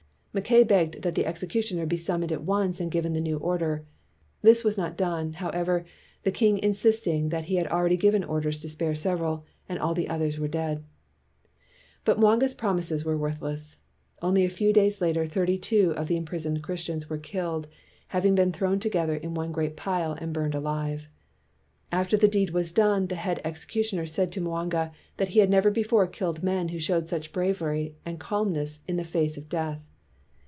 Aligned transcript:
Mackay 0.33 0.63
begged 0.63 1.01
that 1.01 1.15
the 1.15 1.25
executioner 1.25 1.85
be 1.85 1.97
summoned 1.97 2.31
at 2.31 2.43
once 2.45 2.79
and 2.79 2.89
given 2.89 3.11
the 3.11 3.19
new 3.19 3.35
order. 3.35 3.83
This 4.41 4.63
was 4.63 4.77
not 4.77 4.95
done, 4.95 5.33
however, 5.33 5.83
the 6.23 6.31
king 6.31 6.57
insist 6.57 7.05
ing 7.05 7.27
that 7.27 7.43
he 7.51 7.55
had 7.57 7.67
already 7.67 7.97
given 7.97 8.23
orders 8.23 8.57
to 8.61 8.69
spare 8.69 8.95
several, 8.95 9.43
and 9.67 9.77
all 9.77 9.93
the 9.93 10.07
others 10.07 10.39
were 10.39 10.47
dead. 10.47 10.85
But 12.05 12.17
Mwanga 12.17 12.47
's 12.47 12.53
promises 12.53 13.03
were 13.03 13.17
worthless. 13.17 13.75
Only 14.21 14.45
a 14.45 14.49
few 14.49 14.71
da} 14.71 14.83
T 14.83 14.87
s 14.87 15.01
later, 15.01 15.27
thirty 15.27 15.57
two 15.57 15.91
of 15.97 16.07
the 16.07 16.15
im 16.15 16.23
prisoned 16.23 16.61
Christians 16.63 17.09
were 17.09 17.17
killed, 17.17 17.67
having 18.07 18.33
been 18.33 18.53
thrown 18.53 18.79
together 18.79 19.17
in 19.17 19.33
one 19.33 19.51
great 19.51 19.75
pile 19.75 20.13
and 20.13 20.31
burned 20.33 20.55
alive. 20.55 21.09
After 21.91 22.15
the 22.15 22.29
deed 22.29 22.51
was 22.51 22.71
done, 22.71 23.07
the 23.07 23.15
head 23.15 23.41
executioner 23.43 24.05
said 24.05 24.31
to 24.31 24.39
Mwanga 24.39 24.93
that 25.17 25.27
he 25.35 25.39
had 25.41 25.49
never 25.49 25.69
before 25.69 26.07
killed 26.07 26.41
men 26.41 26.69
who 26.69 26.79
showed 26.79 27.09
such 27.09 27.33
bravery 27.33 27.97
and 28.05 28.17
calmness 28.17 28.79
in 28.87 28.95
the 28.95 29.03
face 29.03 29.35
of 29.35 29.49
death. 29.49 29.81